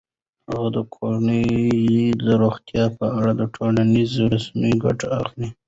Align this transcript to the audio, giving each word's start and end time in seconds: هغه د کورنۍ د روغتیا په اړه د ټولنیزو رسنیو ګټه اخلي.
هغه 0.49 0.67
د 0.77 0.79
کورنۍ 0.95 1.45
د 2.25 2.27
روغتیا 2.41 2.83
په 2.97 3.05
اړه 3.19 3.31
د 3.35 3.41
ټولنیزو 3.55 4.21
رسنیو 4.33 4.81
ګټه 4.85 5.07
اخلي. 5.21 5.49